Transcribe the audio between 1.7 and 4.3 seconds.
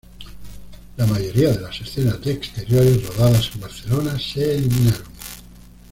escenas de exteriores rodadas en Barcelona